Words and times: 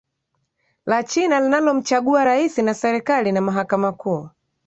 La 0.85 1.03
China 1.03 1.39
linalomchagua 1.39 2.23
Rais 2.23 2.57
na 2.57 2.73
serikali 2.73 3.31
na 3.31 3.41
mhakama 3.41 3.91
kuu 3.93 4.29